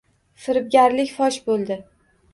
[0.45, 1.79] Firibgarlik fosh bo‘ldi